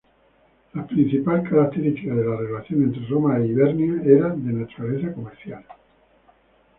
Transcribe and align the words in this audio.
La 0.73 0.83
principal 0.87 1.43
característica 1.47 2.15
de 2.15 2.25
la 2.25 2.35
relación 2.37 2.81
entre 2.85 3.05
Roma 3.07 3.39
y 3.39 3.51
Hibernia 3.51 4.01
era 4.03 4.29
de 4.29 4.51
naturaleza 4.51 5.13
comercial. 5.13 5.63